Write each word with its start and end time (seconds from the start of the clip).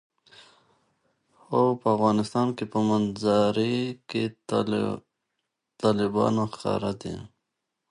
د 1.49 1.53
افغانستان 1.95 2.47
په 2.71 2.79
منظره 2.89 3.71
کې 4.09 4.23
تالابونه 5.81 6.41
ښکاره 6.53 6.91
ده. 7.01 7.15